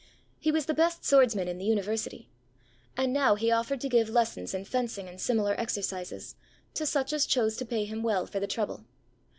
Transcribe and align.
He 0.39 0.51
was 0.51 0.65
the 0.65 0.73
best 0.73 1.05
swordsman 1.05 1.47
in 1.47 1.59
the 1.59 1.65
University; 1.65 2.27
and 2.97 3.13
now 3.13 3.35
he 3.35 3.51
offered 3.51 3.79
to 3.81 3.87
give 3.87 4.09
lessons 4.09 4.51
in 4.55 4.65
fencing 4.65 5.07
and 5.07 5.21
similar 5.21 5.53
exercises, 5.59 6.33
to 6.73 6.87
such 6.87 7.13
as 7.13 7.27
chose 7.27 7.55
to 7.57 7.65
pay 7.67 7.85
him 7.85 8.01
well 8.01 8.25
for 8.25 8.39
the 8.39 8.47
trouble. 8.47 8.85